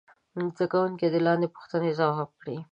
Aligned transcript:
زده 0.55 0.65
کوونکي 0.71 1.07
دې 1.13 1.19
لاندې 1.27 1.47
پوښتنې 1.55 1.91
ځواب 1.99 2.29
کړي. 2.41 2.57